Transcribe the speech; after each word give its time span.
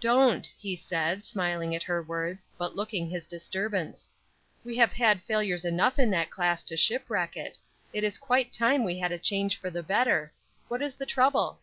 "Don't," 0.00 0.46
he 0.58 0.74
said, 0.74 1.24
smiling 1.24 1.72
at 1.72 1.84
her 1.84 2.02
words, 2.02 2.48
but 2.58 2.74
looking 2.74 3.08
his 3.08 3.24
disturbance; 3.24 4.10
"we 4.64 4.76
have 4.78 4.92
had 4.94 5.22
failures 5.22 5.64
enough 5.64 5.96
in 5.96 6.10
that 6.10 6.32
class 6.32 6.64
to 6.64 6.76
shipwreck 6.76 7.36
it; 7.36 7.56
it 7.92 8.02
is 8.02 8.18
quite 8.18 8.52
time 8.52 8.82
we 8.82 8.98
had 8.98 9.12
a 9.12 9.16
change 9.16 9.56
for 9.56 9.70
the 9.70 9.84
better. 9.84 10.32
What 10.66 10.82
is 10.82 10.96
the 10.96 11.06
trouble?" 11.06 11.60